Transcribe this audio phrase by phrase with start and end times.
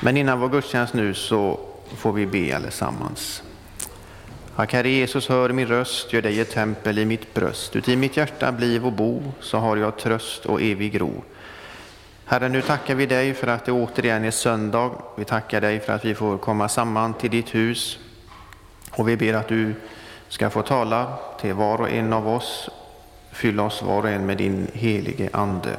[0.00, 1.60] Men innan vår gudstjänst nu så
[1.96, 3.42] får vi be allesammans.
[4.56, 7.76] Ack Herre Jesus, hör min röst, gör dig ett tempel i mitt bröst.
[7.76, 11.24] Uti mitt hjärta bliv och bo, så har jag tröst och evig ro.
[12.24, 14.90] Herre, nu tackar vi dig för att det återigen är söndag.
[15.16, 17.98] Vi tackar dig för att vi får komma samman till ditt hus.
[18.90, 19.74] Och vi ber att du
[20.28, 22.70] ska få tala till var och en av oss.
[23.32, 25.76] Fylla oss var och en med din helige Ande.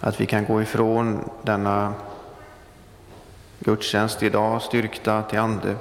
[0.00, 1.94] Att vi kan gå ifrån denna
[3.64, 5.76] gudstjänst idag styrkta till ande,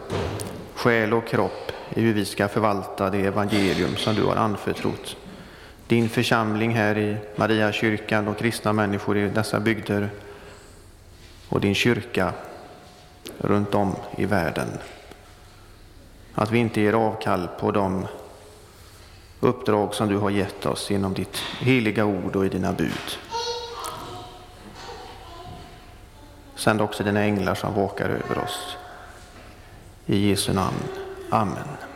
[0.76, 5.18] själ och kropp i hur vi ska förvalta det evangelium som du har anförtrott
[5.92, 10.10] din församling här i Mariakyrkan och kristna människor i dessa bygder
[11.50, 12.34] och din kyrka
[13.38, 14.68] runt om i världen.
[16.34, 18.08] Att vi inte ger avkall på de
[19.40, 23.18] uppdrag som du har gett oss genom ditt heliga ord och i dina bud.
[26.62, 28.78] Sänd också dina änglar som vakar över oss.
[30.06, 30.78] I Jesu namn.
[31.30, 31.91] Amen.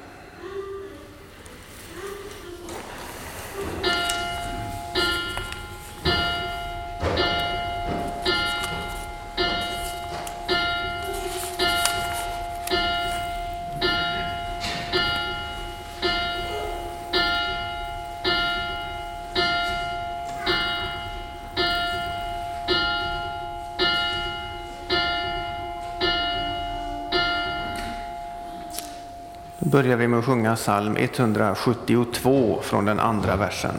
[29.76, 33.76] Börjar vi med att sjunga psalm 172 från den andra versen.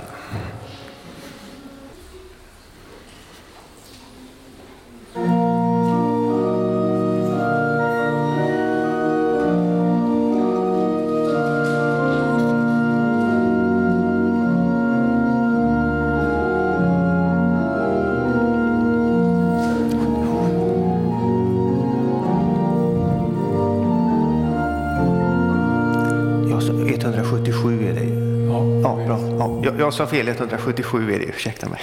[29.78, 31.80] Jag sa fel, 177 är det, ursäkta mig.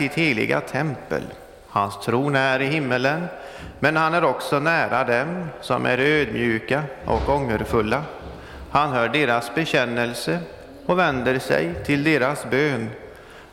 [0.00, 1.22] Sitt heliga tempel.
[1.68, 3.26] Hans tron är i himmelen,
[3.80, 8.02] men han är också nära dem som är ödmjuka och ångerfulla.
[8.70, 10.38] Han hör deras bekännelse
[10.86, 12.90] och vänder sig till deras bön.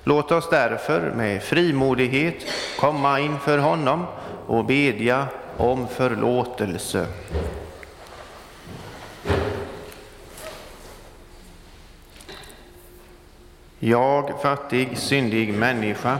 [0.03, 2.45] Låt oss därför med frimodighet
[2.79, 4.05] komma inför honom
[4.47, 5.27] och bedja
[5.57, 7.05] om förlåtelse.
[13.79, 16.19] Jag, fattig, syndig människa,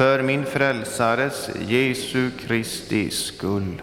[0.00, 3.82] för min frälsares Jesu Kristi skull.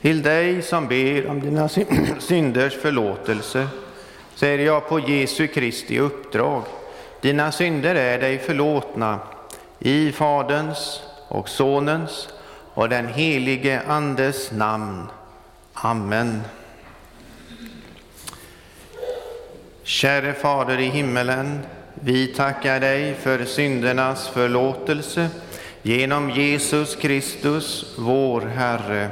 [0.00, 1.68] Till dig som ber om dina
[2.18, 3.68] synders förlåtelse
[4.34, 6.62] säger jag på Jesu Kristi uppdrag.
[7.20, 9.20] Dina synder är dig förlåtna
[9.84, 12.28] i Faderns och Sonens
[12.74, 15.06] och den helige Andes namn.
[15.72, 16.42] Amen.
[19.82, 21.60] Käre Fader i himmelen,
[21.94, 25.28] vi tackar dig för syndernas förlåtelse
[25.82, 29.10] genom Jesus Kristus, vår Herre.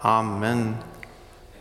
[0.00, 0.76] Amen.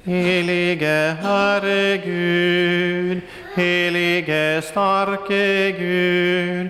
[0.04, 3.22] Helige Herre Gud,
[3.56, 6.70] helige starke Gud,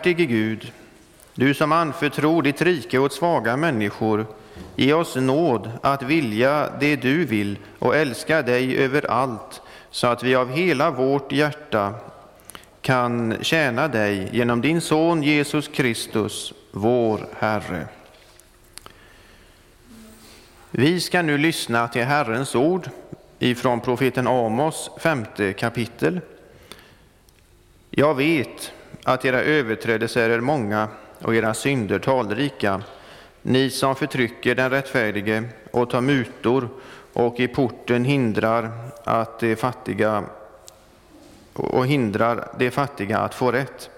[0.00, 0.72] Barmhärtige Gud,
[1.34, 4.26] du som anförtror ditt rike åt svaga människor,
[4.76, 10.22] ge oss nåd att vilja det du vill och älska dig över allt, så att
[10.22, 11.94] vi av hela vårt hjärta
[12.80, 17.86] kan tjäna dig genom din Son Jesus Kristus, vår Herre.
[20.70, 22.90] Vi ska nu lyssna till Herrens ord
[23.38, 26.20] ifrån profeten Amos femte kapitel.
[27.90, 28.72] Jag vet
[29.04, 30.88] att era överträdelser är många
[31.18, 32.82] och era synder talrika,
[33.42, 36.68] ni som förtrycker den rättfärdige och tar mutor
[37.12, 38.70] och i porten hindrar
[39.04, 40.24] att de fattiga
[41.52, 43.90] och hindrar de fattiga att få rätt.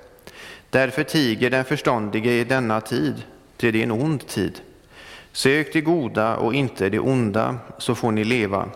[0.70, 3.14] Därför tiger den förståndige i denna tid,
[3.56, 4.60] till det är en ond tid.
[5.32, 8.68] Sök det goda och inte det onda, så får ni leva.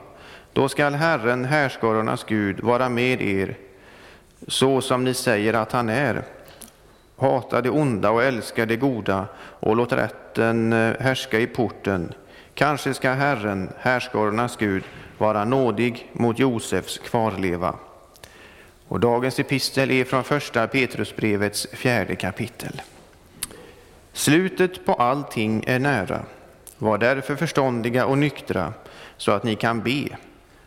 [0.52, 3.56] Då skall Herren, härskarornas Gud, vara med er,
[4.48, 6.22] så som ni säger att han är.
[7.16, 12.12] Hata det onda och älska det goda och låt rätten eh, härska i porten.
[12.54, 14.84] Kanske ska Herren, härskarornas Gud,
[15.18, 17.74] vara nådig mot Josefs kvarleva.
[18.88, 22.82] Och dagens epistel är från första Petrusbrevets fjärde kapitel.
[24.12, 26.22] Slutet på allting är nära.
[26.78, 28.72] Var därför förståndiga och nyktra
[29.16, 30.08] så att ni kan be.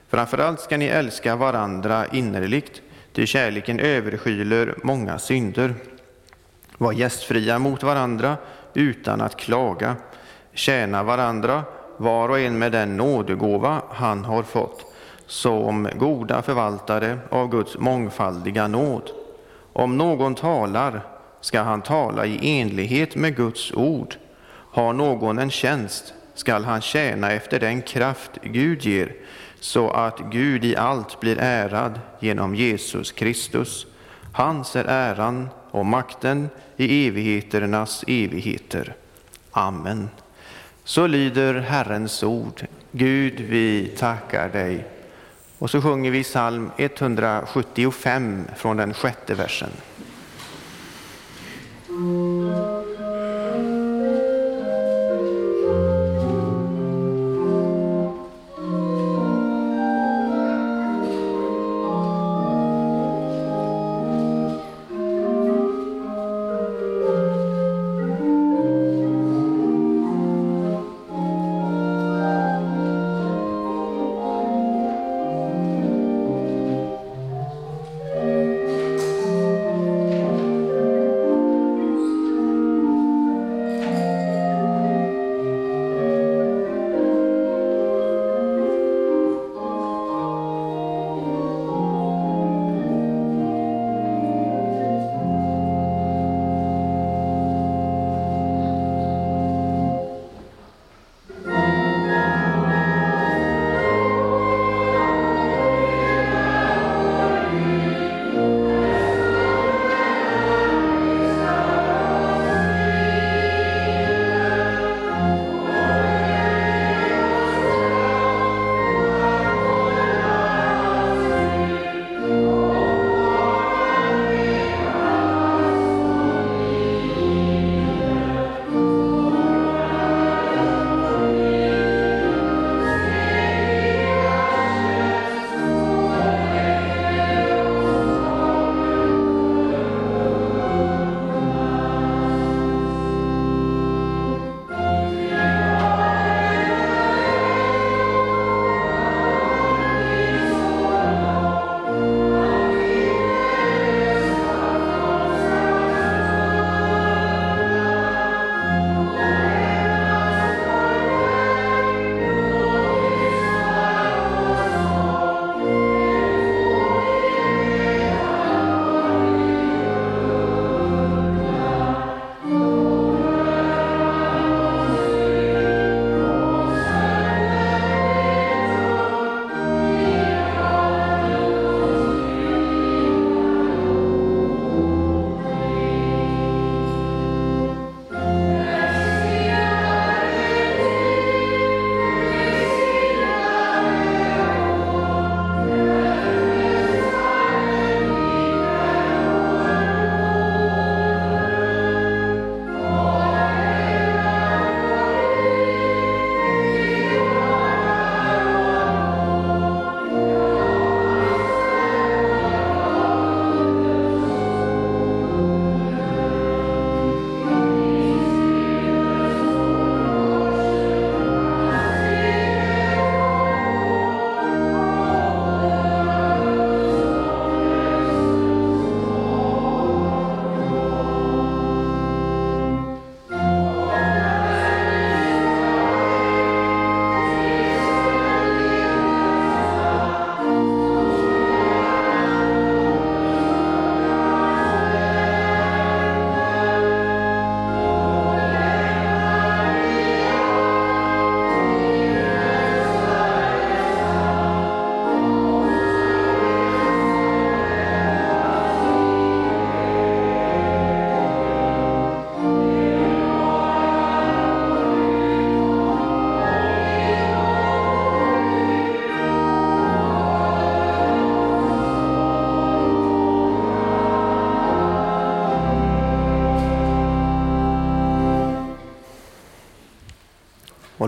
[0.10, 2.82] Framförallt ska ni älska varandra innerligt,
[3.14, 5.74] ty kärleken överskyler många synder.
[6.78, 8.38] Var gästfria mot varandra
[8.74, 9.96] utan att klaga.
[10.54, 11.64] Tjäna varandra,
[11.98, 14.86] var och en med den nådegåva han har fått,
[15.26, 19.12] som goda förvaltare av Guds mångfaldiga nåd.
[19.74, 21.02] Om någon talar
[21.42, 24.16] ska han tala i enlighet med Guds ord.
[24.72, 29.16] Har någon en tjänst skall han tjäna efter den kraft Gud ger,
[29.60, 33.88] så att Gud i allt blir ärad genom Jesus Kristus.
[34.34, 38.96] Hans är äran och makten i evigheternas evigheter.
[39.52, 40.10] Amen.
[40.84, 42.66] Så lyder Herrens ord.
[42.92, 44.86] Gud, vi tackar dig.
[45.58, 49.70] Och så sjunger vi psalm 175 från den sjätte versen.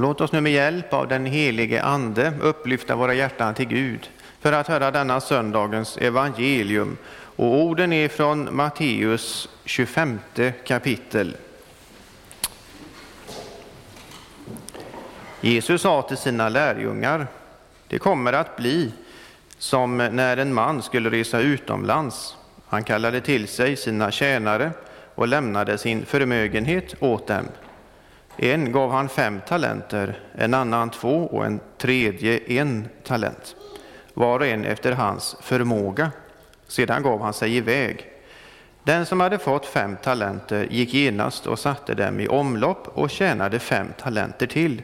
[0.01, 4.09] Och låt oss nu med hjälp av den helige Ande upplyfta våra hjärtan till Gud
[4.39, 6.97] för att höra denna söndagens evangelium.
[7.35, 10.19] Och orden är från Matteus 25
[10.65, 11.35] kapitel.
[15.41, 17.27] Jesus sa till sina lärjungar,
[17.87, 18.91] det kommer att bli
[19.57, 22.37] som när en man skulle resa utomlands.
[22.67, 24.71] Han kallade till sig sina tjänare
[25.15, 27.45] och lämnade sin förmögenhet åt dem.
[28.37, 33.55] En gav han fem talenter, en annan två och en tredje en talent,
[34.13, 36.11] var och en efter hans förmåga.
[36.67, 38.07] Sedan gav han sig iväg.
[38.83, 43.59] Den som hade fått fem talenter gick genast och satte dem i omlopp och tjänade
[43.59, 44.81] fem talenter till.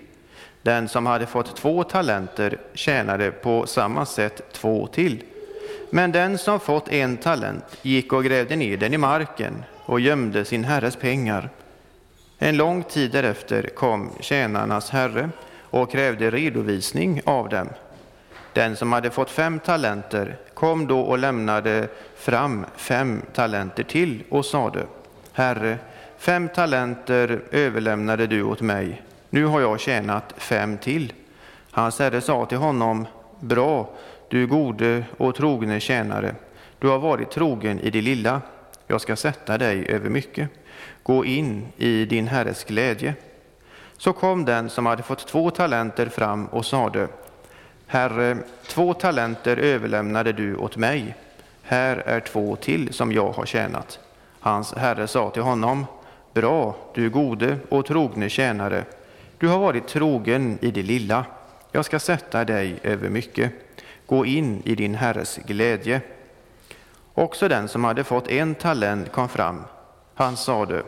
[0.62, 5.23] Den som hade fått två talenter tjänade på samma sätt två till.
[5.89, 10.45] Men den som fått en talent gick och grävde ner den i marken och gömde
[10.45, 11.49] sin herres pengar.
[12.39, 15.30] En lång tid därefter kom tjänarnas herre
[15.62, 17.69] och krävde redovisning av dem.
[18.54, 24.45] Den som hade fått fem talenter kom då och lämnade fram fem talenter till och
[24.45, 24.86] sade
[25.34, 25.78] Herre,
[26.17, 29.02] fem talenter överlämnade du åt mig.
[29.30, 31.13] Nu har jag tjänat fem till.
[31.71, 33.08] Hans herre sa till honom
[33.39, 33.89] Bra,
[34.30, 36.36] du gode och trogne tjänare.
[36.80, 38.41] Du har varit trogen i det lilla.
[38.88, 40.50] Jag ska sätta dig över mycket.
[41.08, 43.13] Gå in i din herres glädje.
[43.98, 47.08] Så kom den som hade fått två talenter fram och sade
[47.86, 51.15] Herre, två talenter överlämnade du åt mig.
[51.62, 54.00] Här är två till som jag har tjänat.
[54.39, 55.86] Hans herre sa till honom
[56.34, 58.84] Bra, du gode och trogne tjänare.
[59.38, 61.26] Du har varit trogen i det lilla.
[61.72, 63.52] Jag ska sätta dig över mycket.
[64.06, 66.02] Gå in i din herres glädje.
[67.13, 69.63] Också den som hade fått en talent kom fram.
[70.15, 70.84] Han sade,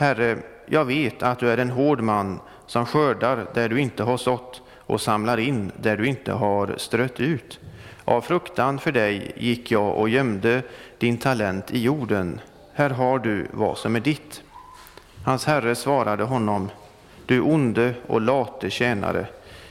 [0.00, 4.16] Herre, jag vet att du är en hård man som skördar där du inte har
[4.16, 7.60] sått och samlar in där du inte har strött ut.
[8.04, 10.62] Av fruktan för dig gick jag och gömde
[10.98, 12.40] din talent i jorden.
[12.74, 14.42] Här har du vad som är ditt.
[15.24, 16.70] Hans herre svarade honom,
[17.26, 19.26] du onde och late tjänare.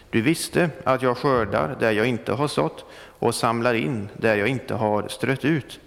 [0.10, 2.86] Du visste att jag skördar där jag inte har sått
[3.20, 5.80] och samlar in där jag inte har strött ut.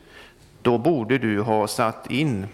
[0.63, 2.47] Då borde du ha satt in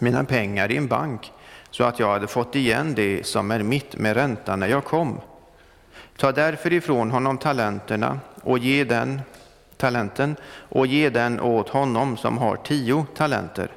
[0.00, 1.32] mina pengar i en bank
[1.70, 5.20] så att jag hade fått igen det som är mitt med ränta när jag kom.
[6.16, 9.20] Ta därför ifrån honom talenterna och ge den
[9.76, 10.36] talenten
[10.68, 13.70] och ge den åt honom som har tio talenter.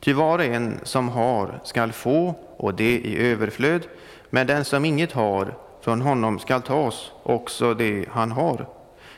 [0.00, 3.86] Ty var och en som har skall få, och det i överflöd,
[4.30, 8.66] men den som inget har, från honom skall tas också det han har.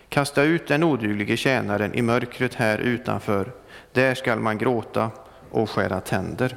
[0.09, 3.53] Kasta ut den oduglige tjänaren i mörkret här utanför,
[3.92, 5.11] där skall man gråta
[5.50, 6.56] och skära tänder.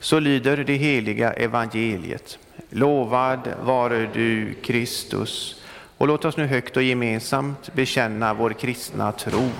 [0.00, 2.38] Så lyder det heliga evangeliet.
[2.70, 5.62] Lovad vare du, Kristus.
[5.98, 9.50] Och låt oss nu högt och gemensamt bekänna vår kristna tro.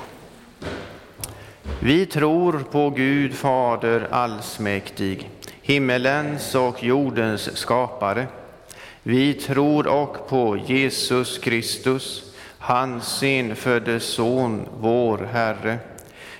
[1.81, 5.31] Vi tror på Gud Fader allsmäktig,
[5.63, 8.27] himmelens och jordens skapare.
[9.03, 15.79] Vi tror och på Jesus Kristus, hans enfödde Son, vår Herre,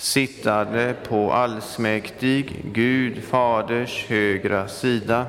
[0.00, 5.26] sittande på allsmäktig Gud Faders högra sida,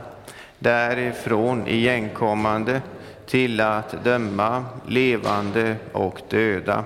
[0.60, 2.82] därifrån igenkommande
[3.26, 6.84] till att döma levande och döda.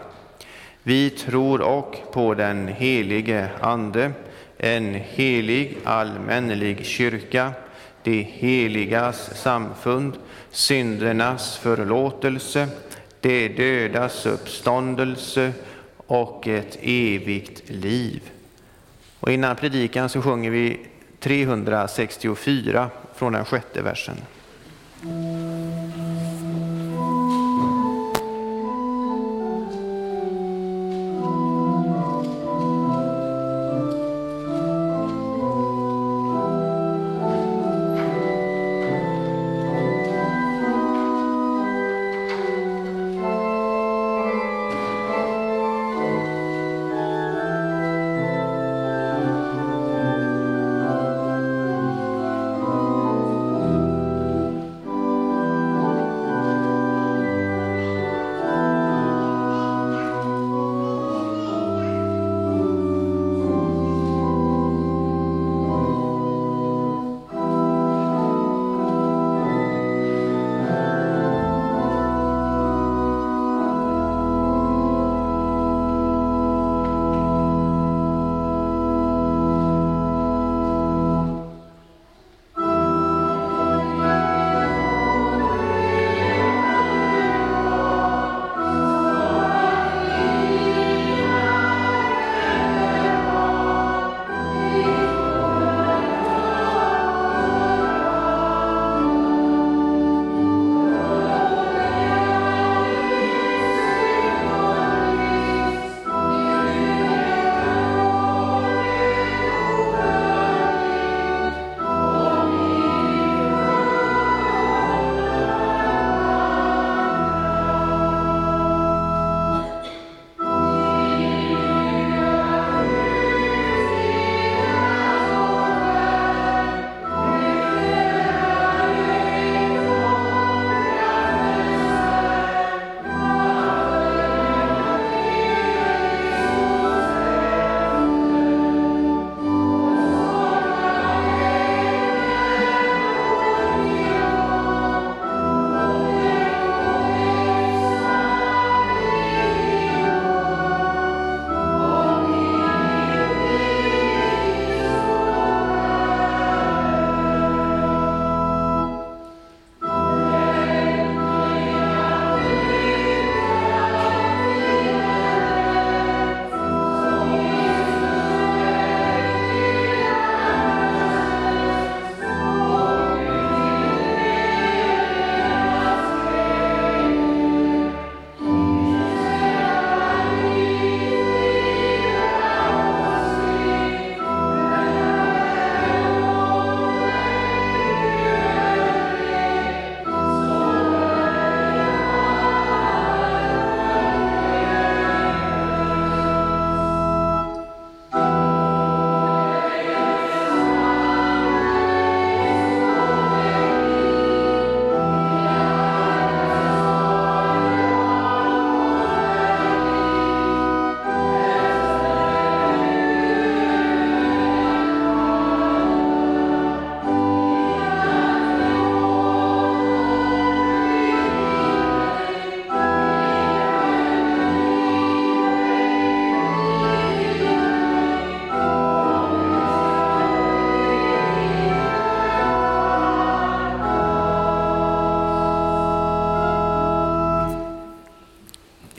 [0.83, 4.11] Vi tror och på den helige Ande,
[4.57, 7.51] en helig allmännelig kyrka,
[8.03, 10.13] det heligas samfund,
[10.51, 12.67] syndernas förlåtelse,
[13.21, 15.53] det dödas uppståndelse
[16.07, 18.31] och ett evigt liv.
[19.19, 20.79] Och innan predikan så sjunger vi
[21.19, 24.17] 364 från den sjätte versen.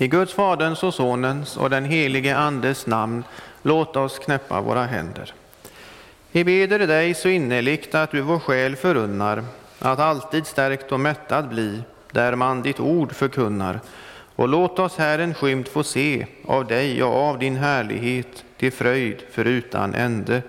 [0.06, 3.24] I Guds, Faderns och Sonens och den helige Andes namn,
[3.62, 5.34] låt oss knäppa våra händer.
[6.32, 9.44] Vi beder dig så innerligt att du vår själ förunnar
[9.78, 13.80] att alltid stärkt och mättad bli där man ditt ord förkunnar.
[14.36, 18.72] Och låt oss här en skymt få se av dig och av din härlighet till
[18.72, 20.42] fröjd förutan ände.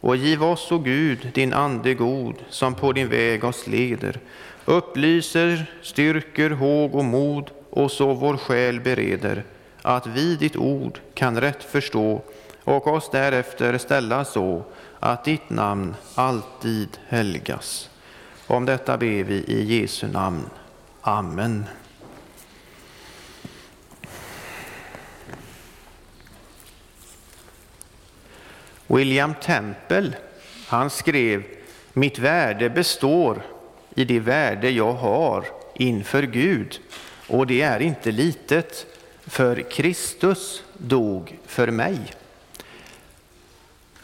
[0.00, 4.18] Och giv oss, o Gud, din ande god, som på din väg oss leder,
[4.64, 9.44] upplyser, styrker håg och mod och så vår själ bereder,
[9.82, 12.22] att vi ditt ord kan rätt förstå
[12.64, 14.62] och oss därefter ställa så,
[15.00, 17.90] att ditt namn alltid helgas.
[18.46, 20.50] Om detta ber vi i Jesu namn.
[21.00, 21.64] Amen.
[28.86, 30.12] William Temple,
[30.66, 31.42] han skrev
[31.92, 33.42] Mitt värde består
[33.94, 36.80] i det värde jag har inför Gud
[37.32, 38.86] och det är inte litet,
[39.26, 41.98] för Kristus dog för mig.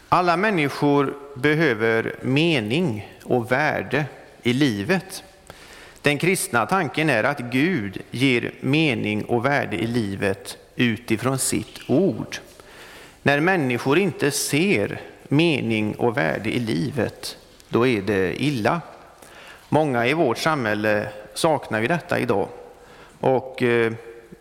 [0.08, 4.04] Alla människor behöver mening och värde
[4.42, 5.24] i livet.
[6.02, 12.36] Den kristna tanken är att Gud ger mening och värde i livet utifrån sitt ord.
[13.22, 17.36] När människor inte ser mening och värde i livet,
[17.68, 18.80] då är det illa.
[19.68, 22.48] Många i vårt samhälle saknar ju detta idag.
[23.20, 23.92] Och eh,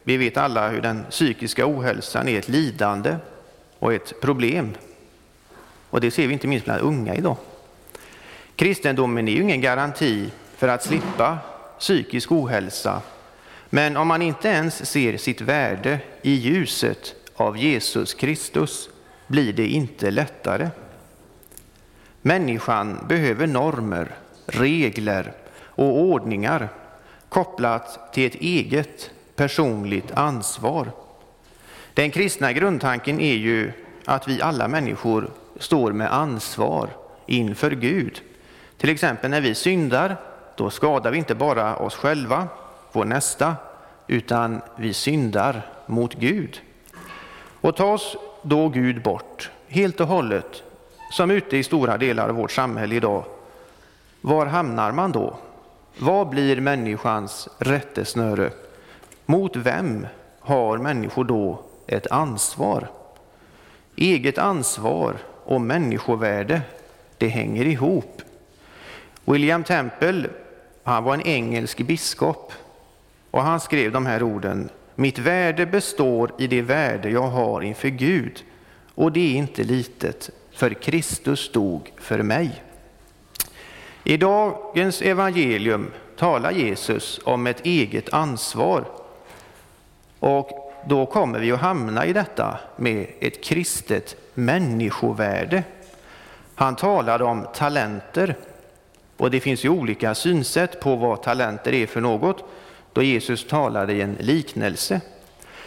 [0.03, 3.15] vi vet alla hur den psykiska ohälsan är ett lidande
[3.79, 4.73] och ett problem.
[5.89, 7.37] Och det ser vi inte minst bland unga idag.
[8.55, 11.37] Kristendomen är ju ingen garanti för att slippa
[11.79, 13.01] psykisk ohälsa.
[13.69, 18.89] Men om man inte ens ser sitt värde i ljuset av Jesus Kristus
[19.27, 20.69] blir det inte lättare.
[22.21, 26.69] Människan behöver normer, regler och ordningar
[27.29, 30.91] kopplat till ett eget personligt ansvar.
[31.93, 33.71] Den kristna grundtanken är ju
[34.05, 36.89] att vi alla människor står med ansvar
[37.25, 38.21] inför Gud.
[38.77, 40.15] Till exempel när vi syndar,
[40.55, 42.47] då skadar vi inte bara oss själva,
[42.91, 43.55] vår nästa,
[44.07, 46.61] utan vi syndar mot Gud.
[47.61, 50.63] Och tas då Gud bort helt och hållet,
[51.11, 53.23] som ute i stora delar av vårt samhälle idag,
[54.21, 55.37] var hamnar man då?
[55.99, 58.51] Vad blir människans rättesnöre?
[59.25, 60.07] Mot vem
[60.39, 62.87] har människor då ett ansvar?
[63.95, 66.61] Eget ansvar och människovärde,
[67.17, 68.21] det hänger ihop.
[69.25, 70.29] William Temple,
[70.83, 72.53] han var en engelsk biskop
[73.31, 74.69] och han skrev de här orden.
[74.95, 78.43] Mitt värde består i det värde jag har inför Gud
[78.95, 82.63] och det är inte litet, för Kristus dog för mig.
[84.09, 88.85] I dagens evangelium talar Jesus om ett eget ansvar
[90.19, 95.63] och då kommer vi att hamna i detta med ett kristet människovärde.
[96.55, 98.35] Han talade om talenter
[99.17, 102.43] och det finns ju olika synsätt på vad talenter är för något
[102.93, 105.01] då Jesus talade i en liknelse.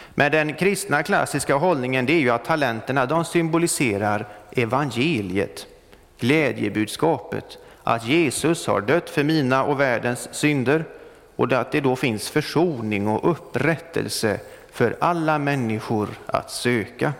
[0.09, 5.67] Men den kristna klassiska hållningen det är ju att talenterna de symboliserar evangeliet,
[6.19, 10.85] glädjebudskapet, att Jesus har dött för mina och världens synder
[11.35, 14.39] och att det då finns försoning och upprättelse
[14.71, 17.13] för alla människor att söka.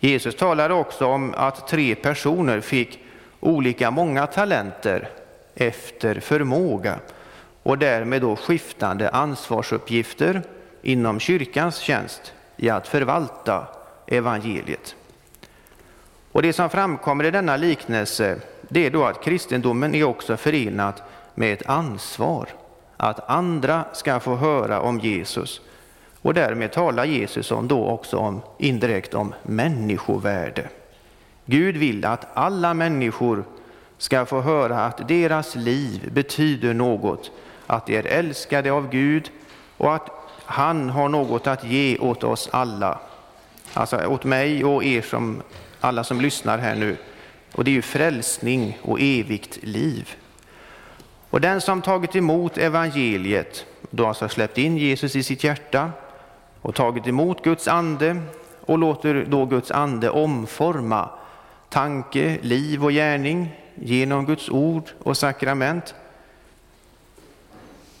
[0.00, 2.98] Jesus talade också om att tre personer fick
[3.40, 5.08] olika många talenter
[5.54, 6.98] efter förmåga
[7.62, 10.42] och därmed då skiftande ansvarsuppgifter
[10.82, 13.66] inom kyrkans tjänst i att förvalta
[14.06, 14.94] evangeliet.
[16.32, 18.36] Och Det som framkommer i denna liknelse
[18.72, 21.02] det är då att kristendomen är också förenat
[21.34, 22.48] med ett ansvar
[22.96, 25.60] att andra ska få höra om Jesus
[26.22, 30.68] och därmed talar Jesus om då också om, indirekt om människovärde.
[31.44, 33.44] Gud vill att alla människor
[33.98, 37.30] ska få höra att deras liv betyder något,
[37.66, 39.30] att de är älskade av Gud
[39.76, 40.10] och att
[40.44, 42.98] han har något att ge åt oss alla.
[43.74, 45.42] Alltså åt mig och er som
[45.80, 46.96] alla som lyssnar här nu.
[47.52, 50.14] Och det är ju frälsning och evigt liv.
[51.30, 55.90] Och den som tagit emot evangeliet, då alltså släppt in Jesus i sitt hjärta
[56.60, 58.22] och tagit emot Guds ande
[58.60, 61.08] och låter då Guds ande omforma
[61.68, 65.94] tanke, liv och gärning genom Guds ord och sakrament.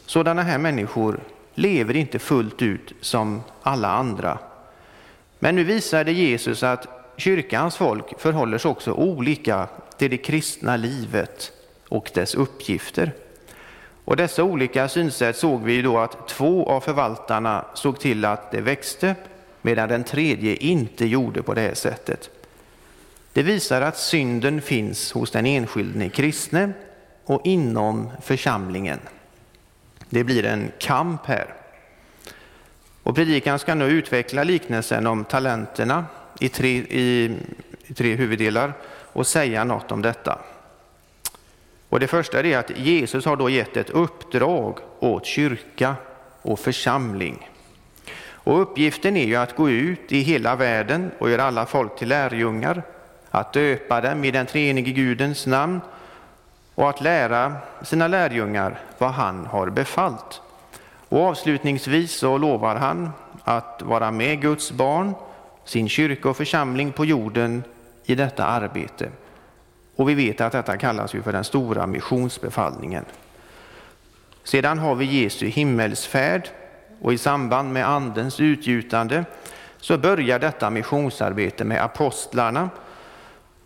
[0.06, 1.20] Sådana här människor
[1.54, 4.38] lever inte fullt ut som alla andra.
[5.38, 11.52] Men nu visade Jesus att kyrkans folk förhåller sig också olika till det kristna livet
[11.88, 13.12] och dess uppgifter.
[14.04, 18.60] Och dessa olika synsätt såg vi då att två av förvaltarna såg till att det
[18.60, 19.14] växte
[19.62, 22.30] medan den tredje inte gjorde på det här sättet.
[23.32, 26.72] Det visar att synden finns hos den enskilde kristne
[27.24, 28.98] och inom församlingen.
[30.08, 31.54] Det blir en kamp här.
[33.02, 36.06] Och predikan ska nu utveckla liknelsen om talenterna
[36.40, 37.36] i tre, i,
[37.86, 38.72] i tre huvuddelar
[39.12, 40.38] och säga något om detta.
[41.88, 45.94] Och det första är att Jesus har då gett ett uppdrag åt kyrka
[46.42, 47.48] och församling.
[48.22, 52.08] Och uppgiften är ju att gå ut i hela världen och göra alla folk till
[52.08, 52.82] lärjungar,
[53.30, 55.80] att döpa dem i den treenige Gudens namn
[56.74, 60.40] och att lära sina lärjungar vad han har befallt.
[61.08, 63.10] Och avslutningsvis så lovar han
[63.44, 65.14] att vara med Guds barn,
[65.70, 67.62] sin kyrka och församling på jorden
[68.04, 69.08] i detta arbete.
[69.96, 73.04] Och vi vet att detta kallas ju för den stora missionsbefallningen.
[74.44, 76.48] Sedan har vi Jesu himmelsfärd
[77.00, 79.24] och i samband med Andens utgjutande
[79.80, 82.70] så börjar detta missionsarbete med apostlarna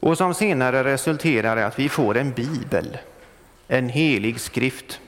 [0.01, 2.99] och som senare resulterar i att vi får en bibel,
[3.69, 5.01] en helig skrift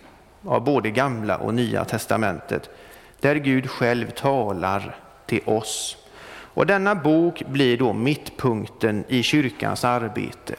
[0.45, 2.71] av både gamla och nya testamentet,
[3.21, 5.97] där Gud själv talar till oss.
[6.57, 10.55] Och denna bok blir då mittpunkten i kyrkans arbete.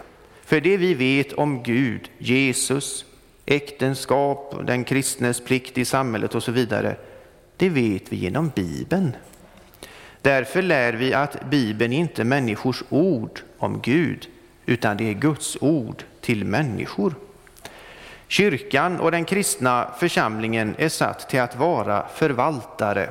[0.46, 3.06] För det vi vet om Gud, Jesus,
[3.46, 6.96] äktenskap, den kristnes plikt i samhället och så vidare,
[7.58, 9.16] det vet vi genom Bibeln.
[10.22, 14.28] Därför lär vi att Bibeln inte är människors ord om Gud,
[14.66, 17.16] utan det är Guds ord till människor.
[18.28, 23.10] Kyrkan och den kristna församlingen är satt till att vara förvaltare.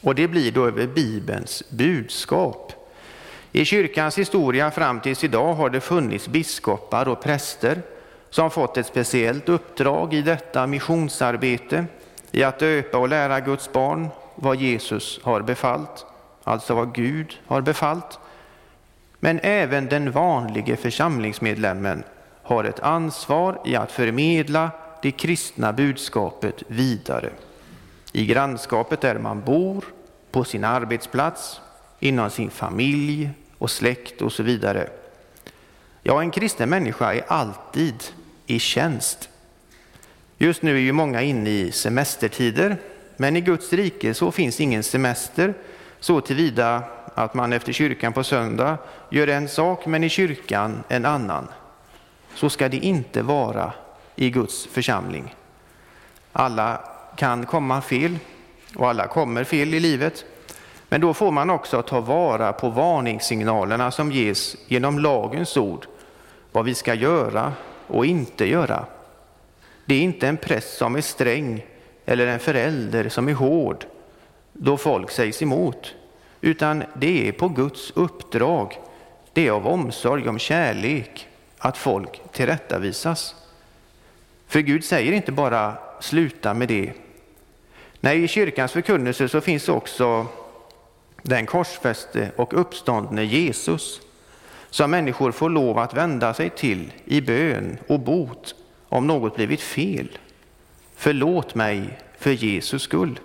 [0.00, 2.72] Och det blir då över Bibelns budskap.
[3.52, 7.82] I kyrkans historia fram tills idag har det funnits biskopar och präster
[8.30, 11.84] som fått ett speciellt uppdrag i detta missionsarbete,
[12.30, 16.06] i att döpa och lära Guds barn vad Jesus har befallt,
[16.44, 18.18] alltså vad Gud har befallt.
[19.20, 22.02] Men även den vanlige församlingsmedlemmen
[22.42, 24.70] har ett ansvar i att förmedla
[25.02, 27.30] det kristna budskapet vidare.
[28.12, 29.84] I grannskapet där man bor,
[30.30, 31.60] på sin arbetsplats,
[31.98, 34.90] inom sin familj och släkt och så vidare.
[36.02, 38.04] Ja, en kristen människa är alltid
[38.46, 39.28] i tjänst.
[40.38, 42.76] Just nu är ju många inne i semestertider,
[43.16, 45.54] men i Guds rike så finns ingen semester
[46.00, 46.82] så tillvida
[47.14, 48.78] att man efter kyrkan på söndag
[49.10, 51.48] gör en sak, men i kyrkan en annan.
[52.34, 53.72] Så ska det inte vara
[54.16, 55.34] i Guds församling.
[56.32, 58.18] Alla kan komma fel
[58.76, 60.24] och alla kommer fel i livet.
[60.88, 65.86] Men då får man också ta vara på varningssignalerna som ges genom lagens ord,
[66.52, 67.52] vad vi ska göra
[67.86, 68.84] och inte göra.
[69.84, 71.66] Det är inte en präst som är sträng
[72.04, 73.84] eller en förälder som är hård
[74.52, 75.94] då folk sägs emot,
[76.40, 78.78] utan det är på Guds uppdrag.
[79.32, 83.34] Det är av omsorg om kärlek att folk tillrättavisas.
[84.46, 86.92] För Gud säger inte bara sluta med det.
[88.00, 90.26] Nej, i kyrkans förkunnelse så finns också
[91.22, 94.00] den korsfäste och uppståndne Jesus
[94.70, 98.54] som människor får lov att vända sig till i bön och bot
[98.88, 100.18] om något blivit fel.
[100.96, 103.20] Förlåt mig för Jesus skull.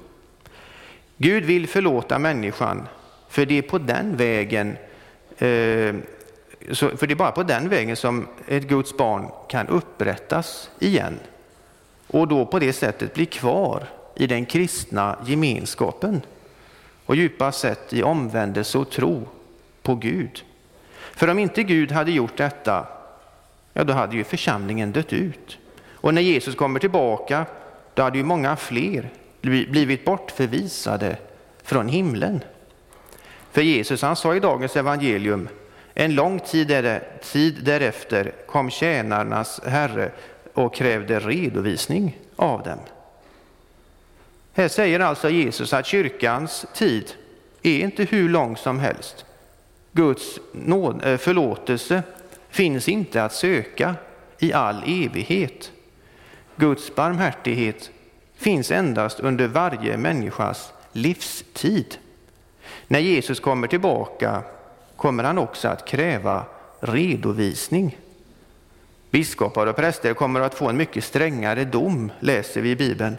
[1.17, 2.87] Gud vill förlåta människan,
[3.29, 4.77] för det är på den vägen
[5.37, 5.95] eh,
[6.71, 11.19] för det är bara på den vägen som ett Guds barn kan upprättas igen
[12.07, 16.21] och då på det sättet bli kvar i den kristna gemenskapen
[17.05, 19.27] och djupast sett i omvändelse och tro
[19.81, 20.43] på Gud.
[21.11, 22.87] För om inte Gud hade gjort detta,
[23.73, 25.57] ja då hade ju församlingen dött ut.
[25.91, 27.45] Och när Jesus kommer tillbaka,
[27.93, 29.09] då hade ju många fler
[29.41, 31.17] blivit bortförvisade
[31.63, 32.43] från himlen.
[33.51, 35.49] För Jesus han sa i dagens evangelium,
[35.93, 36.67] en lång tid,
[37.63, 40.11] därefter kom tjänarnas herre
[40.55, 42.79] och krävde redovisning av dem.
[44.53, 47.11] Här säger alltså Jesus att kyrkans tid
[47.63, 49.25] är inte hur lång som helst.
[49.91, 50.37] Guds
[51.03, 52.03] eh, förlåtelse
[52.49, 53.95] finns inte att söka
[54.39, 55.71] i all evighet.
[56.55, 57.91] Guds barmhärtighet
[58.35, 61.97] finns endast under varje människas livstid.
[62.87, 64.43] När Jesus kommer tillbaka
[64.95, 66.43] kommer han också att kräva
[66.79, 67.97] redovisning.
[69.15, 73.17] Biskopar och präster kommer att få en mycket strängare dom, läser vi i Bibeln.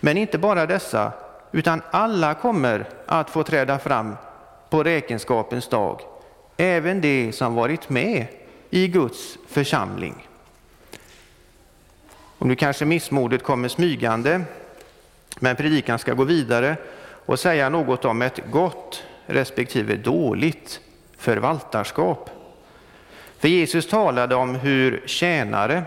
[0.00, 1.12] Men inte bara dessa,
[1.52, 4.16] utan alla kommer att få träda fram
[4.70, 6.00] på räkenskapens dag,
[6.56, 8.26] även de som varit med
[8.70, 10.28] i Guds församling.
[12.38, 14.40] Om nu kanske missmodet kommer smygande,
[15.38, 16.76] men predikan ska gå vidare
[17.26, 20.80] och säga något om ett gott respektive dåligt
[21.16, 22.35] förvaltarskap.
[23.38, 25.82] För Jesus talade om hur tjänare,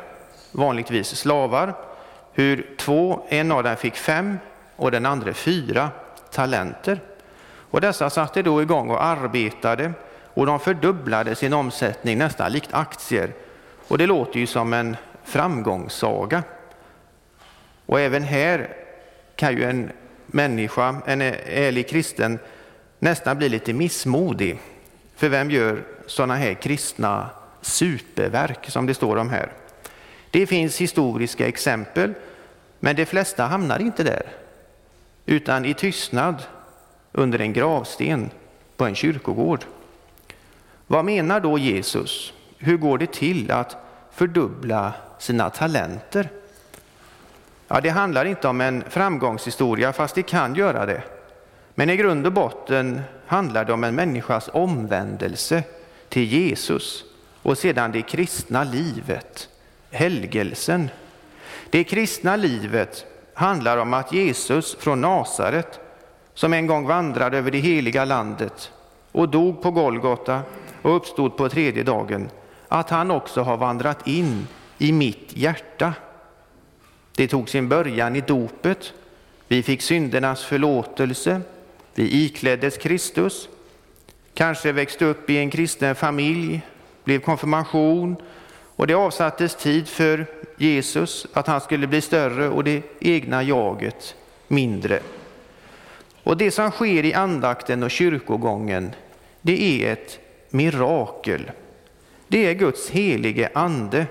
[0.52, 1.74] vanligtvis slavar,
[2.34, 4.40] hur två, en av dem fick fem
[4.76, 5.90] och den andra fyra
[6.32, 7.00] talenter.
[7.72, 9.92] Och dessa satte då igång och arbetade
[10.34, 13.34] och de fördubblade sin omsättning nästan likt aktier.
[13.88, 16.44] Och det låter ju som en framgångssaga.
[17.86, 18.70] Och även här
[19.36, 19.92] kan ju en
[20.28, 22.40] människa, en ärlig kristen,
[23.00, 24.60] nästan bli lite missmodig.
[25.16, 27.30] För vem gör sådana här kristna
[27.62, 29.52] superverk som det står om här?
[30.32, 32.14] Det finns historiska exempel,
[32.80, 34.24] men de flesta hamnar inte där,
[35.26, 36.44] utan i tystnad
[37.12, 38.30] under en gravsten
[38.78, 39.66] på en kyrkogård.
[40.88, 42.34] Vad menar då Jesus?
[42.58, 43.78] Hur går det till att
[44.12, 46.30] fördubbla sina talenter?
[47.68, 51.04] Ja, det handlar inte om en framgångshistoria, fast det kan göra det.
[51.76, 55.64] Men i grund och botten handlar det om en människas omvändelse
[56.10, 57.06] till Jesus
[57.44, 59.50] och sedan det kristna livet,
[59.92, 60.90] helgelsen.
[61.70, 65.80] Det kristna livet handlar om att Jesus från Nasaret,
[66.34, 68.72] som en gång vandrade över det heliga landet
[69.12, 70.42] och dog på Golgata
[70.82, 72.30] och uppstod på tredje dagen,
[72.68, 75.94] att han också har vandrat in i mitt hjärta.
[77.16, 78.94] Det tog sin början i dopet.
[79.48, 81.42] Vi fick syndernas förlåtelse.
[81.96, 83.50] Vi ikläddes Kristus.
[84.34, 86.62] Kanske växte upp i en kristen familj,
[87.10, 88.16] blev konfirmation
[88.76, 90.26] och det avsattes tid för
[90.58, 94.16] Jesus att han skulle bli större och det egna jaget
[94.48, 95.00] mindre.
[96.24, 98.92] Och det som sker i andakten och kyrkogången,
[99.42, 101.52] det är ett mirakel.
[102.28, 104.08] Det är Guds helige ande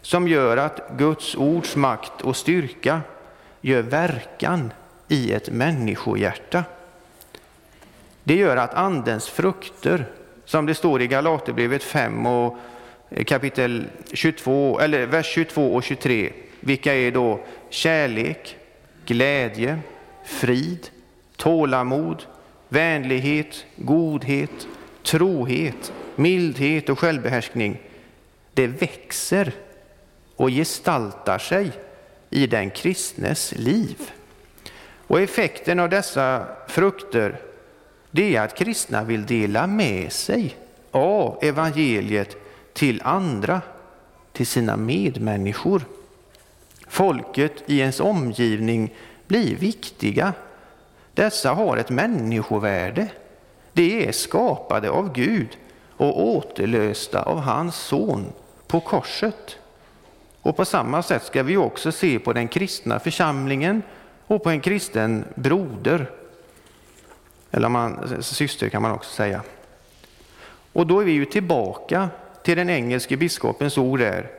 [0.00, 3.00] som gör att Guds ords makt och styrka
[3.60, 4.72] gör verkan
[5.08, 6.64] i ett människohjärta.
[8.24, 10.06] Det gör att andens frukter,
[10.44, 12.56] som det står i Galaterbrevet 5 och
[13.26, 17.40] kapitel 22, eller vers 22 och 23, vilka är då
[17.70, 18.56] kärlek,
[19.06, 19.78] glädje,
[20.24, 20.88] frid,
[21.36, 22.22] tålamod,
[22.68, 24.68] vänlighet, godhet,
[25.02, 27.80] trohet, mildhet och självbehärskning.
[28.54, 29.52] Det växer
[30.36, 31.70] och gestaltar sig
[32.30, 34.10] i den kristnes liv.
[35.06, 37.40] Och effekten av dessa frukter
[38.14, 40.56] det är att kristna vill dela med sig
[40.90, 42.36] av evangeliet
[42.72, 43.60] till andra,
[44.32, 45.84] till sina medmänniskor.
[46.88, 48.94] Folket i ens omgivning
[49.26, 50.32] blir viktiga.
[51.14, 53.08] Dessa har ett människovärde.
[53.72, 55.48] De är skapade av Gud
[55.96, 58.32] och återlösta av hans son
[58.66, 59.58] på korset.
[60.42, 63.82] Och på samma sätt ska vi också se på den kristna församlingen
[64.26, 66.10] och på en kristen broder.
[67.54, 69.42] Eller man, syster kan man också säga.
[70.72, 72.08] Och då är vi ju tillbaka
[72.42, 74.30] till den engelske biskopens ord där.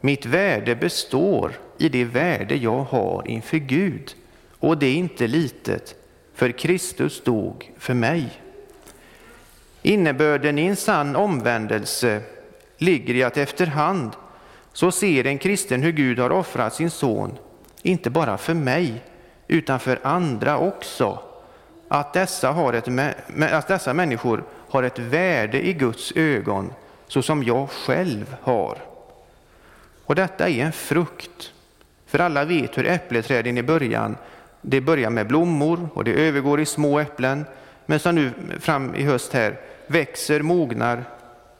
[0.00, 4.14] Mitt värde består i det värde jag har inför Gud.
[4.58, 5.94] Och det är inte litet,
[6.34, 8.40] för Kristus dog för mig.
[9.82, 12.20] Innebörden i en sann omvändelse
[12.78, 14.12] ligger i att efterhand
[14.72, 17.38] så ser en kristen hur Gud har offrat sin son,
[17.82, 19.02] inte bara för mig,
[19.48, 21.33] utan för andra också.
[21.88, 22.88] Att dessa, har ett,
[23.52, 26.72] att dessa människor har ett värde i Guds ögon,
[27.08, 28.78] så som jag själv har.
[30.04, 31.52] Och detta är en frukt.
[32.06, 34.16] För alla vet hur äppleträden i början,
[34.60, 37.44] det börjar med blommor och det övergår i små äpplen,
[37.86, 41.04] men som nu fram i höst här växer, mognar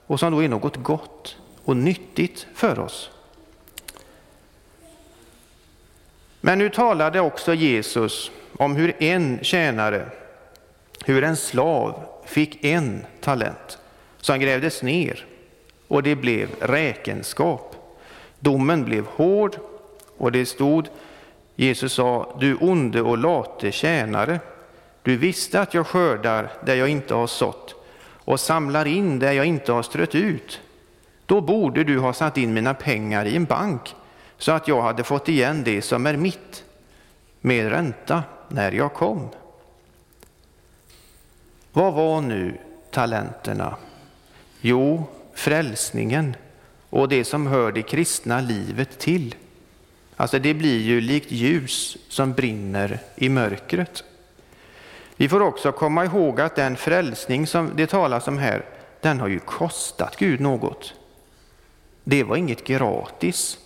[0.06, 3.10] och som då är något gott och nyttigt för oss.
[6.40, 10.06] Men nu talade också Jesus om hur en tjänare,
[11.04, 13.78] hur en slav fick en talent
[14.20, 15.26] som grävdes ner
[15.88, 17.76] och det blev räkenskap.
[18.40, 19.56] Domen blev hård
[20.16, 20.88] och det stod,
[21.56, 24.40] Jesus sa, du onde och late tjänare,
[25.02, 27.74] du visste att jag skördar där jag inte har sått
[28.24, 30.60] och samlar in där jag inte har strött ut.
[31.26, 33.94] Då borde du ha satt in mina pengar i en bank
[34.38, 36.64] så att jag hade fått igen det som är mitt
[37.40, 38.22] med ränta
[38.54, 39.28] när jag kom.
[41.72, 42.58] Vad var nu
[42.90, 43.76] talenterna?
[44.60, 46.36] Jo, frälsningen
[46.90, 49.34] och det som hör det kristna livet till.
[50.16, 54.04] Alltså det blir ju likt ljus som brinner i mörkret.
[55.16, 58.64] Vi får också komma ihåg att den frälsning som det talas om här,
[59.00, 60.94] den har ju kostat Gud något.
[62.04, 63.58] Det var inget gratis.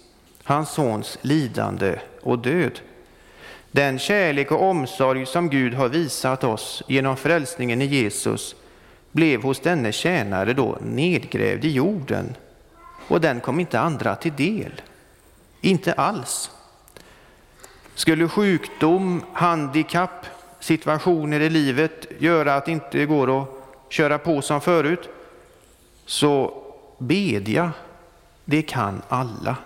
[0.42, 2.80] hans sons lidande och död.
[3.70, 8.56] Den kärlek och omsorg som Gud har visat oss genom frälsningen i Jesus
[9.12, 12.36] blev hos denne tjänare då nedgrävd i jorden
[13.08, 14.82] och den kom inte andra till del.
[15.60, 16.50] Inte alls.
[17.94, 20.26] Skulle sjukdom, handikapp,
[20.60, 23.48] situationer i livet göra att det inte går att
[23.88, 25.08] köra på som förut,
[26.06, 26.62] så
[26.98, 27.72] bedja,
[28.44, 29.56] det kan alla.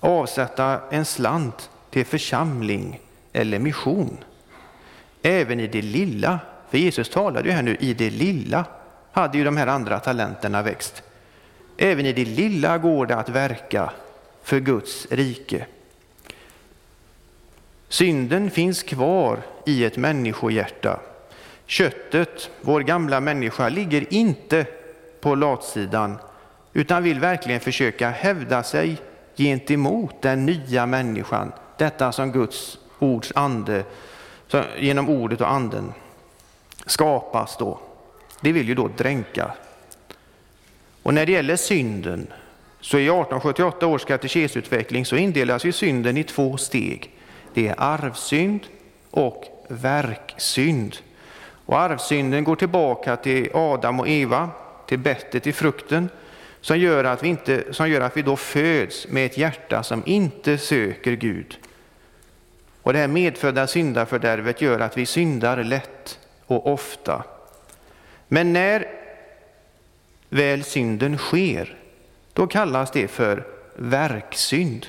[0.00, 3.00] Avsätta en slant till församling
[3.34, 4.24] eller mission.
[5.22, 6.38] Även i det lilla,
[6.70, 8.64] för Jesus talade ju här nu, i det lilla
[9.12, 11.02] hade ju de här andra talenterna växt.
[11.76, 13.90] Även i det lilla går det att verka
[14.42, 15.66] för Guds rike.
[17.88, 21.00] Synden finns kvar i ett människohjärta.
[21.66, 24.66] Köttet, vår gamla människa, ligger inte
[25.20, 26.18] på latsidan
[26.72, 28.96] utan vill verkligen försöka hävda sig
[29.36, 33.84] gentemot den nya människan, detta som Guds ords ande,
[34.78, 35.92] genom ordet och anden
[36.86, 37.78] skapas då.
[38.40, 39.50] Det vill ju då dränka.
[41.02, 42.26] Och när det gäller synden,
[42.80, 47.10] så i 1878 års katekesutveckling så indelas ju synden i två steg.
[47.54, 48.60] Det är arvsynd
[49.10, 50.96] och verksynd.
[51.66, 54.50] Och arvsynden går tillbaka till Adam och Eva,
[54.86, 56.08] till bettet i frukten,
[56.60, 60.02] som gör, att vi inte, som gör att vi då föds med ett hjärta som
[60.06, 61.58] inte söker Gud.
[62.84, 67.24] Och det här medfödda syndafördärvet gör att vi syndar lätt och ofta.
[68.28, 68.86] Men när
[70.28, 71.76] väl synden sker,
[72.32, 74.86] då kallas det för verksynd.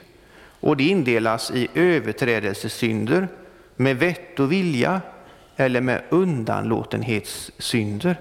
[0.60, 3.28] Och det indelas i överträdelsesynder
[3.76, 5.02] med vett och vilja
[5.56, 8.16] eller med undanlåtenhetssynder.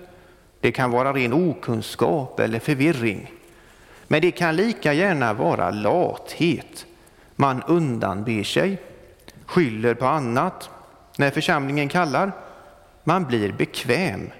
[0.61, 3.33] Det kan vara ren okunskap eller förvirring.
[4.09, 6.87] Men det kan lika gärna vara lathet.
[7.37, 8.79] Man undanber sig,
[9.47, 10.71] skyller på annat
[11.17, 12.33] när församlingen kallar.
[13.05, 14.31] Man blir bekväm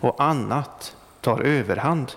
[0.00, 2.12] och annat tar överhand.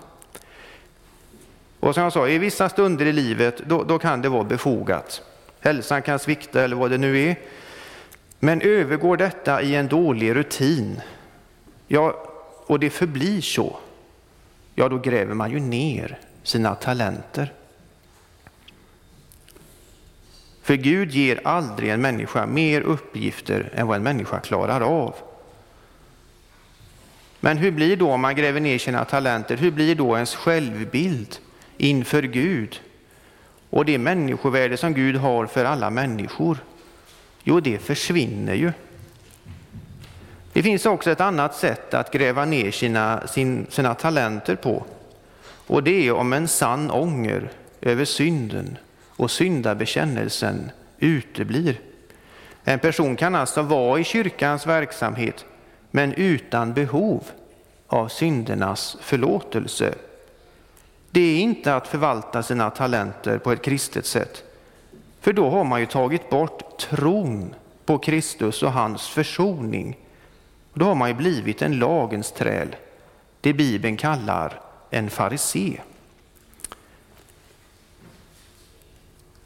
[1.79, 5.21] Och som jag sa, i vissa stunder i livet då, då kan det vara befogat.
[5.59, 7.35] Hälsan kan svikta eller vad det nu är.
[8.39, 11.01] Men övergår detta i en dålig rutin,
[11.87, 12.25] ja,
[12.65, 13.77] och det förblir så,
[14.75, 17.53] ja då gräver man ju ner sina talenter.
[20.69, 25.15] För Gud ger aldrig en människa mer uppgifter än vad en människa klarar av.
[27.39, 29.57] Men hur blir då om man gräver ner sina talenter?
[29.57, 31.37] Hur blir då ens självbild
[31.77, 32.81] inför Gud
[33.69, 36.57] och det människovärde som Gud har för alla människor?
[37.43, 38.71] Jo, det försvinner ju.
[40.53, 44.85] Det finns också ett annat sätt att gräva ner sina, sin, sina talenter på.
[45.67, 47.51] Och det är om en sann ånger
[47.81, 48.77] över synden
[49.19, 51.79] och syndabekännelsen uteblir.
[52.63, 55.45] En person kan alltså vara i kyrkans verksamhet
[55.91, 57.23] men utan behov
[57.87, 59.93] av syndernas förlåtelse.
[61.11, 64.43] Det är inte att förvalta sina talenter på ett kristet sätt.
[65.21, 67.55] För då har man ju tagit bort tron
[67.85, 69.97] på Kristus och hans försoning.
[70.73, 72.75] Då har man ju blivit en lagens träl,
[73.41, 75.79] det Bibeln kallar en farisé.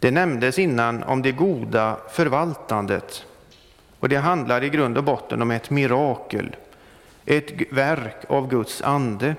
[0.03, 3.25] Det nämndes innan om det goda förvaltandet
[3.99, 6.55] och det handlar i grund och botten om ett mirakel,
[7.25, 9.35] ett verk av Guds ande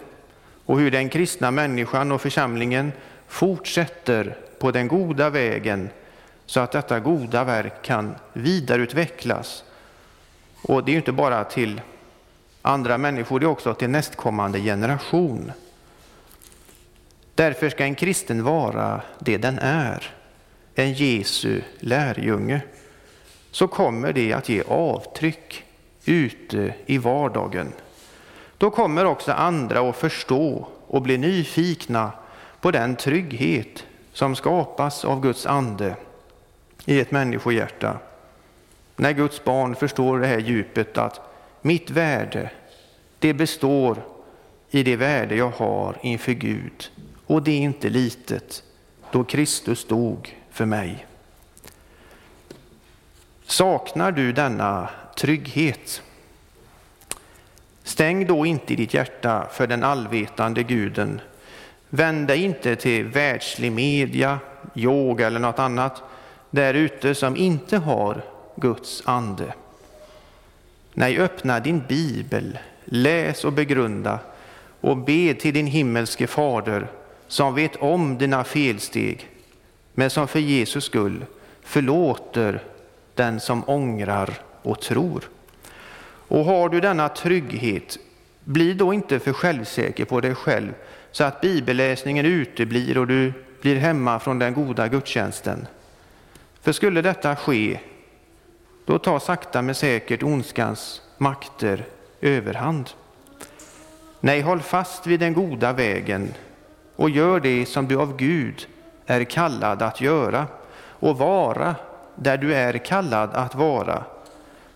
[0.66, 2.92] och hur den kristna människan och församlingen
[3.28, 5.88] fortsätter på den goda vägen
[6.46, 9.64] så att detta goda verk kan vidareutvecklas.
[10.62, 11.80] Och det är inte bara till
[12.62, 15.52] andra människor, det är också till nästkommande generation.
[17.34, 20.14] Därför ska en kristen vara det den är,
[20.74, 22.60] en Jesu lärjunge.
[23.50, 25.64] Så kommer det att ge avtryck
[26.04, 27.72] ute i vardagen.
[28.58, 32.12] Då kommer också andra att förstå och bli nyfikna
[32.60, 35.96] på den trygghet som skapas av Guds ande
[36.84, 37.98] i ett människohjärta.
[38.96, 41.20] När Guds barn förstår det här djupet att
[41.62, 42.50] mitt värde,
[43.18, 44.02] det består
[44.70, 46.90] i det värde jag har inför Gud.
[47.26, 48.62] Och det är inte litet,
[49.10, 51.06] då Kristus dog för mig.
[53.46, 56.02] Saknar du denna trygghet?
[57.82, 61.20] Stäng då inte ditt hjärta för den allvetande guden.
[61.88, 64.38] Vänd dig inte till världslig media,
[64.74, 66.02] yoga eller något annat
[66.50, 68.24] där ute som inte har
[68.56, 69.54] Guds ande.
[70.92, 74.18] Nej, öppna din bibel, läs och begrunda
[74.80, 76.86] och be till din himmelske fader
[77.28, 79.28] som vet om dina felsteg
[79.94, 81.24] men som för Jesus skull
[81.62, 82.62] förlåter
[83.14, 85.28] den som ångrar och tror.
[86.28, 87.98] Och har du denna trygghet,
[88.44, 90.72] bli då inte för självsäker på dig själv
[91.12, 95.66] så att bibelläsningen uteblir och du blir hemma från den goda gudstjänsten.
[96.62, 97.78] För skulle detta ske,
[98.84, 101.84] då tar sakta men säkert ondskans makter
[102.20, 102.90] överhand.
[104.20, 106.34] Nej, håll fast vid den goda vägen
[106.96, 108.68] och gör det som du av Gud
[109.06, 110.46] är kallad att göra
[110.88, 111.74] och vara
[112.14, 114.04] där du är kallad att vara,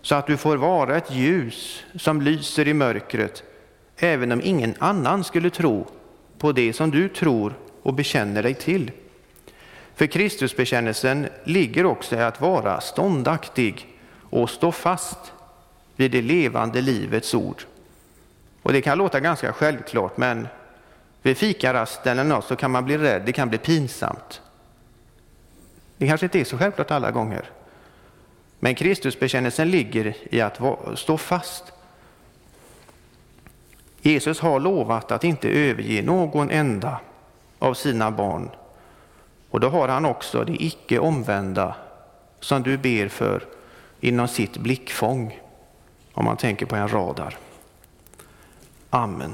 [0.01, 3.43] så att du får vara ett ljus som lyser i mörkret,
[3.97, 5.87] även om ingen annan skulle tro
[6.37, 7.53] på det som du tror
[7.83, 8.91] och bekänner dig till.
[9.95, 13.87] För Kristusbekännelsen ligger också i att vara ståndaktig
[14.29, 15.33] och stå fast
[15.95, 17.63] vid det levande livets ord.
[18.61, 20.47] Och det kan låta ganska självklart, men
[21.21, 24.41] vid fikarasten eller något så kan man bli rädd, det kan bli pinsamt.
[25.97, 27.49] Det kanske inte är så självklart alla gånger.
[28.59, 30.59] Men Kristusbekännelsen ligger i att
[30.95, 31.63] stå fast.
[34.01, 36.99] Jesus har lovat att inte överge någon enda
[37.59, 38.49] av sina barn.
[39.49, 41.75] Och då har han också det icke omvända
[42.39, 43.43] som du ber för
[43.99, 45.39] inom sitt blickfång,
[46.13, 47.37] om man tänker på en radar.
[48.89, 49.33] Amen.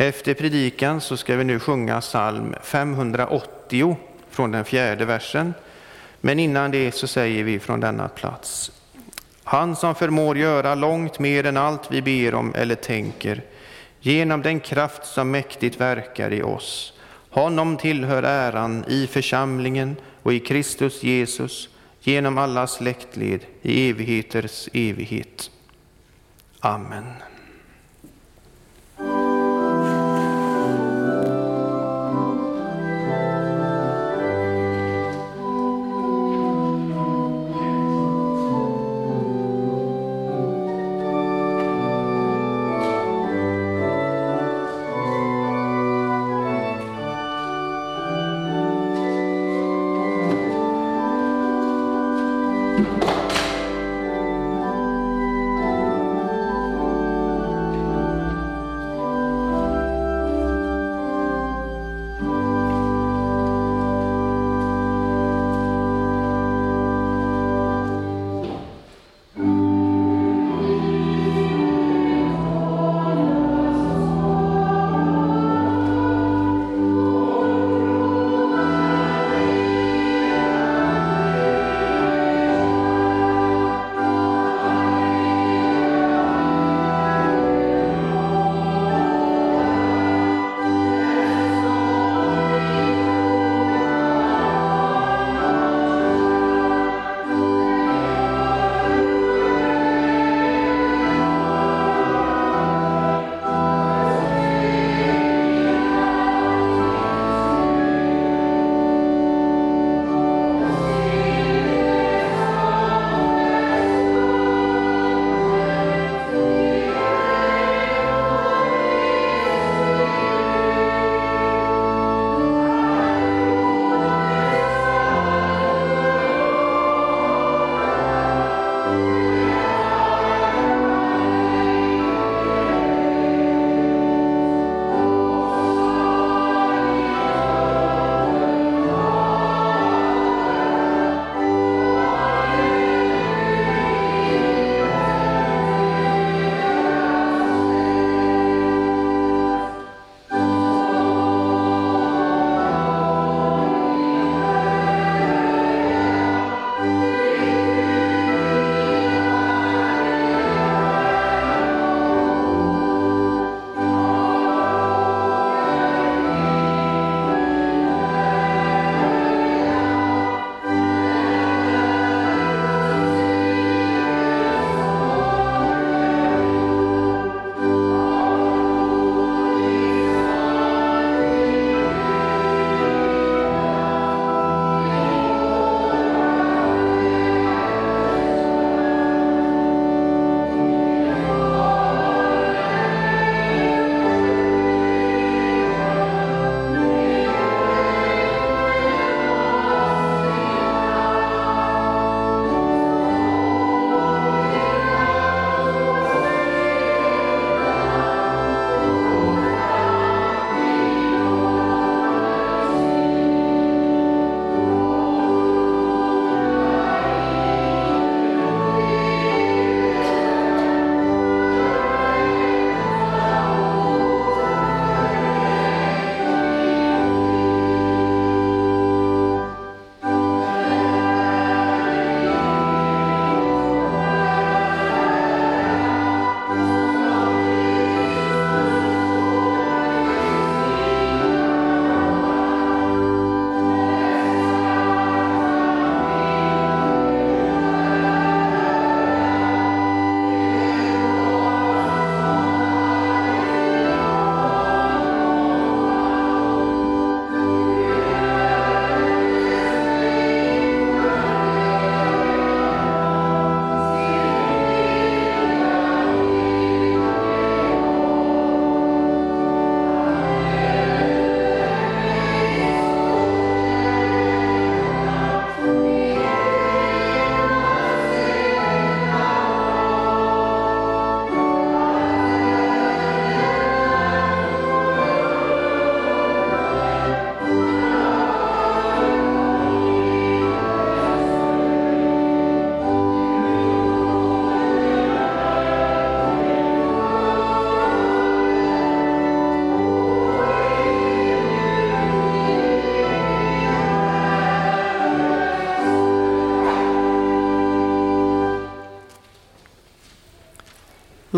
[0.00, 3.96] Efter predikan så ska vi nu sjunga psalm 580
[4.30, 5.54] från den fjärde versen.
[6.20, 8.72] Men innan det så säger vi från denna plats.
[9.44, 13.42] Han som förmår göra långt mer än allt vi ber om eller tänker,
[14.00, 16.92] genom den kraft som mäktigt verkar i oss.
[17.30, 21.68] Honom tillhör äran i församlingen och i Kristus Jesus,
[22.00, 25.50] genom alla släktled, i evigheters evighet.
[26.60, 27.12] Amen.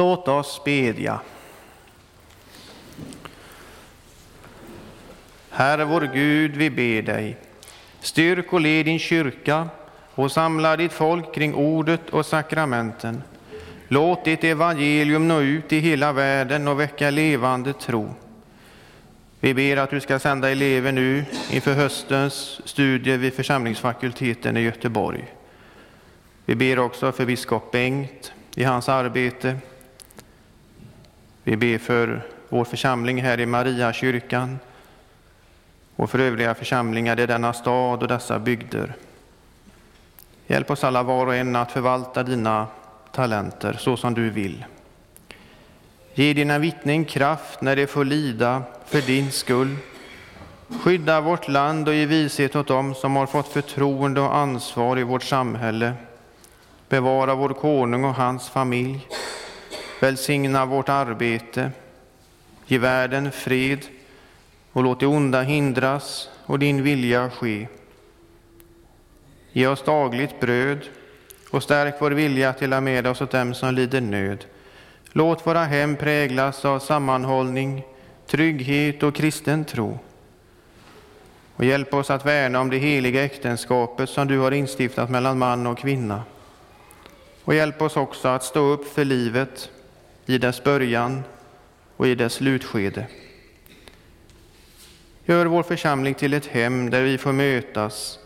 [0.00, 1.20] Låt oss bedja.
[5.50, 7.36] Herre vår Gud, vi ber dig,
[8.00, 9.68] styrk och led din kyrka
[10.14, 13.22] och samla ditt folk kring ordet och sakramenten.
[13.88, 18.14] Låt ditt evangelium nå ut i hela världen och väcka levande tro.
[19.40, 25.34] Vi ber att du ska sända elever nu inför höstens studier vid församlingsfakulteten i Göteborg.
[26.44, 29.56] Vi ber också för biskop Bengt i hans arbete.
[31.50, 34.58] Vi ber för vår församling här i Mariakyrkan
[35.96, 38.92] och för övriga församlingar i denna stad och dessa bygder.
[40.46, 42.66] Hjälp oss alla var och en att förvalta dina
[43.12, 44.64] talenter så som du vill.
[46.14, 49.76] Ge dina vittnen kraft när de får lida för din skull.
[50.82, 55.02] Skydda vårt land och ge vishet åt dem som har fått förtroende och ansvar i
[55.02, 55.92] vårt samhälle.
[56.88, 59.06] Bevara vår konung och hans familj.
[60.00, 61.70] Välsigna vårt arbete.
[62.66, 63.86] Ge världen fred
[64.72, 67.68] och låt det onda hindras och din vilja ske.
[69.52, 70.78] Ge oss dagligt bröd
[71.50, 74.44] och stärk vår vilja till att med oss åt dem som lider nöd.
[75.12, 77.82] Låt våra hem präglas av sammanhållning,
[78.26, 79.98] trygghet och kristen tro.
[81.56, 85.66] Och hjälp oss att värna om det heliga äktenskapet som du har instiftat mellan man
[85.66, 86.22] och kvinna.
[87.44, 89.70] Och hjälp oss också att stå upp för livet
[90.26, 91.22] i dess början
[91.96, 93.06] och i dess slutskede.
[95.24, 98.18] Gör vår församling till ett hem där vi får mötas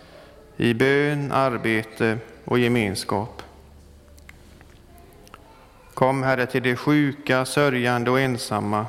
[0.57, 3.43] i bön, arbete och gemenskap.
[5.95, 8.87] Kom, Herre, till de sjuka, sörjande och ensamma.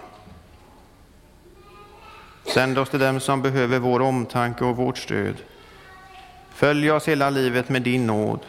[2.53, 5.35] Sänd oss till dem som behöver vår omtanke och vårt stöd.
[6.53, 8.39] Följ oss hela livet med din nåd.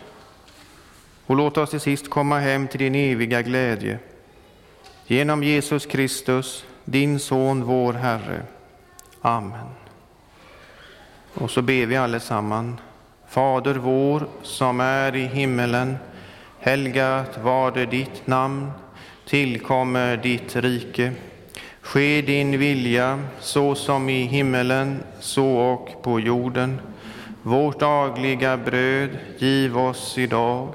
[1.26, 3.98] Och låt oss till sist komma hem till din eviga glädje.
[5.08, 8.42] Genom Jesus Kristus, din Son, vår Herre.
[9.20, 9.66] Amen.
[11.34, 12.80] Och så ber vi allesammans.
[13.28, 15.96] Fader vår som är i himmelen.
[16.58, 18.70] Helgat varde ditt namn.
[19.26, 21.12] Tillkommer ditt rike.
[21.80, 26.80] Ske din vilja så som i himmelen, så och på jorden.
[27.42, 30.74] Vårt dagliga bröd giv oss idag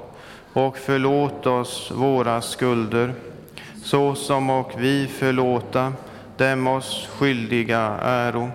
[0.52, 3.14] och förlåt oss våra skulder
[3.82, 5.92] så som och vi förlåta
[6.36, 8.50] dem oss skyldiga äro.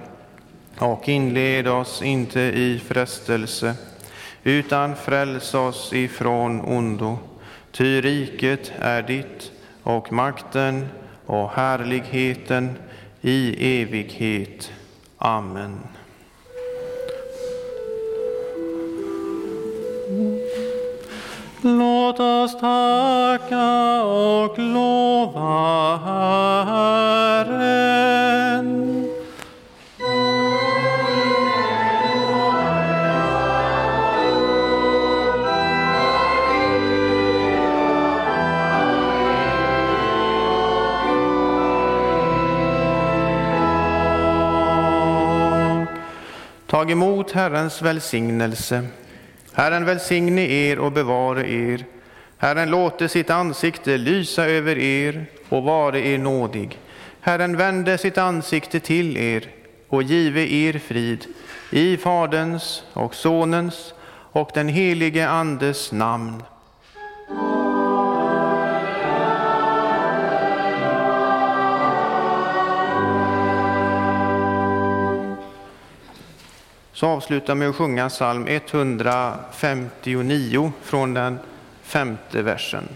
[0.80, 3.76] Och inled oss inte i frestelse
[4.44, 7.18] utan fräls oss ifrån ondo.
[7.72, 9.52] Ty riket är ditt
[9.84, 10.88] och makten
[11.26, 12.78] och härligheten
[13.22, 14.72] i evighet.
[15.18, 15.80] Amen.
[21.68, 25.98] Låt oss tacka och lova
[26.66, 27.68] Herren.
[46.68, 48.84] Tag emot Herrens välsignelse.
[49.58, 51.86] Herren välsigne er och bevare er.
[52.38, 56.78] Herren låte sitt ansikte lysa över er och vare er nådig.
[57.22, 59.50] Herren vände sitt ansikte till er
[59.90, 61.26] och give er frid.
[61.72, 63.94] I Faderns och Sonens
[64.32, 66.44] och den helige Andes namn.
[76.98, 81.40] Så avslutar med att sjunga psalm 159 från den
[81.84, 82.88] femte versen.